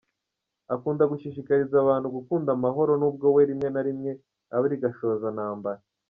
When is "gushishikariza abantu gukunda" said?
1.11-2.49